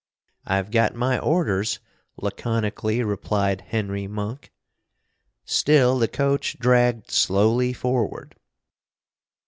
"I've 0.47 0.71
got 0.71 0.95
my 0.95 1.19
orders!" 1.19 1.79
laconically 2.17 3.03
replied 3.03 3.61
Henry 3.67 4.07
Monk. 4.07 4.51
Still 5.45 5.99
the 5.99 6.07
coach 6.07 6.57
dragged 6.57 7.11
slowly 7.11 7.71
forward. 7.71 8.33